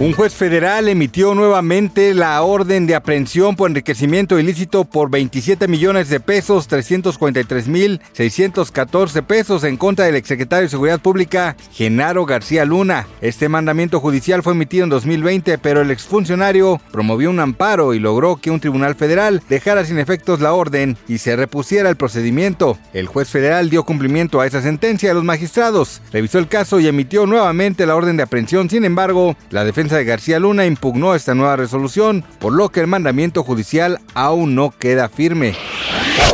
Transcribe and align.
Un 0.00 0.14
juez 0.14 0.32
federal 0.32 0.88
emitió 0.88 1.34
nuevamente 1.34 2.14
la 2.14 2.40
orden 2.40 2.86
de 2.86 2.94
aprehensión 2.94 3.54
por 3.54 3.68
enriquecimiento 3.68 4.38
ilícito 4.38 4.86
por 4.86 5.10
27 5.10 5.68
millones 5.68 6.08
de 6.08 6.20
pesos, 6.20 6.68
343 6.68 7.68
mil 7.68 8.00
614 8.14 9.22
pesos 9.22 9.62
en 9.62 9.76
contra 9.76 10.06
del 10.06 10.14
exsecretario 10.14 10.62
de 10.62 10.70
Seguridad 10.70 11.00
Pública, 11.00 11.54
Genaro 11.74 12.24
García 12.24 12.64
Luna. 12.64 13.08
Este 13.20 13.50
mandamiento 13.50 14.00
judicial 14.00 14.42
fue 14.42 14.54
emitido 14.54 14.84
en 14.84 14.88
2020, 14.88 15.58
pero 15.58 15.82
el 15.82 15.90
exfuncionario 15.90 16.80
promovió 16.92 17.28
un 17.28 17.38
amparo 17.38 17.92
y 17.92 17.98
logró 17.98 18.36
que 18.36 18.50
un 18.50 18.60
tribunal 18.60 18.94
federal 18.94 19.42
dejara 19.50 19.84
sin 19.84 19.98
efectos 19.98 20.40
la 20.40 20.54
orden 20.54 20.96
y 21.08 21.18
se 21.18 21.36
repusiera 21.36 21.90
el 21.90 21.96
procedimiento. 21.96 22.78
El 22.94 23.06
juez 23.06 23.28
federal 23.28 23.68
dio 23.68 23.84
cumplimiento 23.84 24.40
a 24.40 24.46
esa 24.46 24.62
sentencia 24.62 25.10
a 25.10 25.14
los 25.14 25.24
magistrados, 25.24 26.00
revisó 26.10 26.38
el 26.38 26.48
caso 26.48 26.80
y 26.80 26.86
emitió 26.86 27.26
nuevamente 27.26 27.84
la 27.84 27.96
orden 27.96 28.16
de 28.16 28.22
aprehensión. 28.22 28.70
Sin 28.70 28.86
embargo, 28.86 29.36
la 29.50 29.62
defensa 29.62 29.89
de 29.96 30.04
García 30.04 30.38
Luna 30.38 30.66
impugnó 30.66 31.14
esta 31.14 31.34
nueva 31.34 31.56
resolución, 31.56 32.24
por 32.38 32.52
lo 32.52 32.70
que 32.70 32.80
el 32.80 32.86
mandamiento 32.86 33.42
judicial 33.42 34.00
aún 34.14 34.54
no 34.54 34.70
queda 34.70 35.08
firme. 35.08 35.54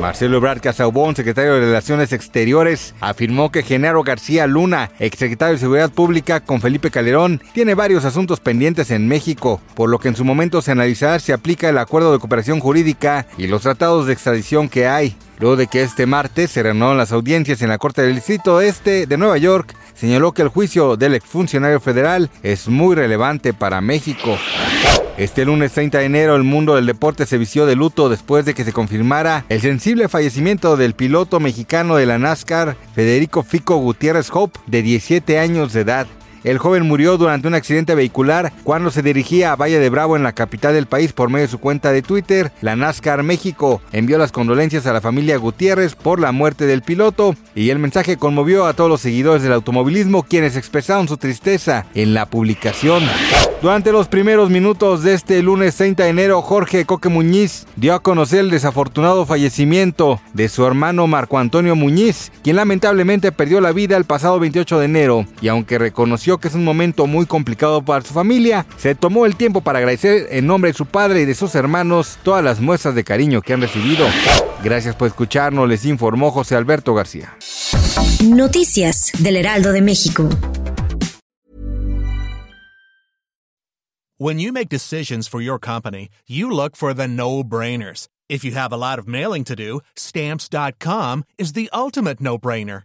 Marcelo 0.00 0.38
Ebrard 0.38 0.60
Casaubon, 0.60 1.14
secretario 1.14 1.54
de 1.54 1.60
Relaciones 1.60 2.12
Exteriores, 2.12 2.94
afirmó 3.00 3.52
que 3.52 3.62
Genaro 3.62 4.02
García 4.02 4.46
Luna, 4.46 4.90
exsecretario 4.98 5.54
de 5.54 5.60
Seguridad 5.60 5.90
Pública 5.90 6.40
con 6.40 6.60
Felipe 6.60 6.90
Calderón, 6.90 7.40
tiene 7.52 7.74
varios 7.74 8.04
asuntos 8.04 8.40
pendientes 8.40 8.90
en 8.90 9.06
México, 9.06 9.60
por 9.74 9.88
lo 9.90 9.98
que 9.98 10.08
en 10.08 10.16
su 10.16 10.24
momento 10.24 10.60
se 10.62 10.72
analizará 10.72 11.18
si 11.18 11.32
aplica 11.32 11.68
el 11.68 11.78
acuerdo 11.78 12.12
de 12.12 12.18
cooperación 12.18 12.60
jurídica 12.60 13.26
y 13.38 13.46
los 13.46 13.62
tratados 13.62 14.06
de 14.06 14.12
extradición 14.12 14.68
que 14.68 14.88
hay. 14.88 15.16
Luego 15.38 15.56
de 15.56 15.66
que 15.66 15.82
este 15.82 16.06
martes 16.06 16.52
se 16.52 16.62
renovaron 16.62 16.98
las 16.98 17.12
audiencias 17.12 17.62
en 17.62 17.68
la 17.68 17.78
Corte 17.78 18.02
del 18.02 18.14
Distrito 18.14 18.60
Este 18.60 19.06
de 19.06 19.16
Nueva 19.16 19.38
York, 19.38 19.74
señaló 20.02 20.32
que 20.32 20.42
el 20.42 20.48
juicio 20.48 20.96
del 20.96 21.14
exfuncionario 21.14 21.78
federal 21.78 22.28
es 22.42 22.66
muy 22.66 22.96
relevante 22.96 23.54
para 23.54 23.80
México. 23.80 24.36
Este 25.16 25.44
lunes 25.44 25.70
30 25.70 25.98
de 25.98 26.06
enero 26.06 26.34
el 26.34 26.42
mundo 26.42 26.74
del 26.74 26.86
deporte 26.86 27.24
se 27.24 27.38
vistió 27.38 27.66
de 27.66 27.76
luto 27.76 28.08
después 28.08 28.44
de 28.44 28.52
que 28.52 28.64
se 28.64 28.72
confirmara 28.72 29.44
el 29.48 29.60
sensible 29.60 30.08
fallecimiento 30.08 30.76
del 30.76 30.94
piloto 30.94 31.38
mexicano 31.38 31.94
de 31.94 32.06
la 32.06 32.18
NASCAR, 32.18 32.76
Federico 32.96 33.44
Fico 33.44 33.76
Gutiérrez 33.76 34.28
Hope, 34.32 34.58
de 34.66 34.82
17 34.82 35.38
años 35.38 35.72
de 35.72 35.82
edad. 35.82 36.08
El 36.44 36.58
joven 36.58 36.86
murió 36.86 37.16
durante 37.18 37.46
un 37.46 37.54
accidente 37.54 37.94
vehicular 37.94 38.52
cuando 38.64 38.90
se 38.90 39.02
dirigía 39.02 39.52
a 39.52 39.56
Valle 39.56 39.78
de 39.78 39.90
Bravo 39.90 40.16
en 40.16 40.22
la 40.22 40.32
capital 40.32 40.74
del 40.74 40.86
país 40.86 41.12
por 41.12 41.30
medio 41.30 41.46
de 41.46 41.50
su 41.50 41.58
cuenta 41.58 41.92
de 41.92 42.02
Twitter. 42.02 42.50
La 42.60 42.74
NASCAR 42.74 43.22
México 43.22 43.80
envió 43.92 44.18
las 44.18 44.32
condolencias 44.32 44.86
a 44.86 44.92
la 44.92 45.00
familia 45.00 45.36
Gutiérrez 45.36 45.94
por 45.94 46.18
la 46.18 46.32
muerte 46.32 46.66
del 46.66 46.82
piloto 46.82 47.36
y 47.54 47.70
el 47.70 47.78
mensaje 47.78 48.16
conmovió 48.16 48.66
a 48.66 48.72
todos 48.74 48.90
los 48.90 49.00
seguidores 49.00 49.42
del 49.42 49.52
automovilismo 49.52 50.24
quienes 50.24 50.56
expresaron 50.56 51.06
su 51.06 51.16
tristeza 51.16 51.86
en 51.94 52.14
la 52.14 52.26
publicación. 52.26 53.04
Durante 53.62 53.92
los 53.92 54.08
primeros 54.08 54.50
minutos 54.50 55.04
de 55.04 55.14
este 55.14 55.40
lunes 55.40 55.76
30 55.76 56.02
de 56.02 56.08
enero, 56.08 56.42
Jorge 56.42 56.84
Coque 56.84 57.08
Muñiz 57.08 57.66
dio 57.76 57.94
a 57.94 58.02
conocer 58.02 58.40
el 58.40 58.50
desafortunado 58.50 59.24
fallecimiento 59.24 60.20
de 60.34 60.48
su 60.48 60.66
hermano 60.66 61.06
Marco 61.06 61.38
Antonio 61.38 61.76
Muñiz, 61.76 62.32
quien 62.42 62.56
lamentablemente 62.56 63.30
perdió 63.30 63.60
la 63.60 63.70
vida 63.70 63.96
el 63.96 64.04
pasado 64.04 64.40
28 64.40 64.80
de 64.80 64.84
enero 64.84 65.26
y 65.40 65.46
aunque 65.46 65.78
reconoció 65.78 66.31
que 66.38 66.48
es 66.48 66.54
un 66.54 66.64
momento 66.64 67.06
muy 67.06 67.26
complicado 67.26 67.82
para 67.82 68.04
su 68.04 68.12
familia, 68.12 68.66
se 68.76 68.94
tomó 68.94 69.26
el 69.26 69.36
tiempo 69.36 69.60
para 69.60 69.78
agradecer 69.78 70.28
en 70.30 70.46
nombre 70.46 70.72
de 70.72 70.76
su 70.76 70.86
padre 70.86 71.22
y 71.22 71.24
de 71.24 71.34
sus 71.34 71.54
hermanos 71.54 72.18
todas 72.22 72.44
las 72.44 72.60
muestras 72.60 72.94
de 72.94 73.04
cariño 73.04 73.42
que 73.42 73.52
han 73.52 73.60
recibido. 73.60 74.06
Gracias 74.62 74.94
por 74.94 75.08
escucharnos, 75.08 75.68
les 75.68 75.84
informó 75.84 76.30
José 76.30 76.56
Alberto 76.56 76.94
García. 76.94 77.36
Noticias 78.22 79.10
del 79.18 79.36
Heraldo 79.36 79.72
de 79.72 79.82
México. 79.82 80.28
When 84.18 84.38
you 84.38 84.52
make 84.52 84.68
decisions 84.68 85.26
for 85.26 85.40
your 85.40 85.58
company, 85.58 86.08
you 86.28 86.48
look 86.48 86.76
for 86.76 86.94
the 86.94 87.08
no-brainers. 87.08 88.06
If 88.28 88.44
you 88.44 88.52
have 88.52 88.72
a 88.72 88.76
lot 88.76 89.00
of 89.00 89.08
mailing 89.08 89.42
to 89.44 89.56
do, 89.56 89.80
stamps.com 89.96 91.24
is 91.38 91.54
the 91.54 91.68
ultimate 91.72 92.20
no-brainer. 92.20 92.84